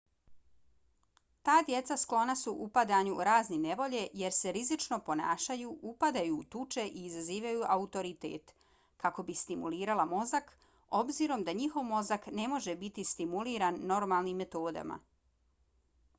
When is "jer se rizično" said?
4.21-4.97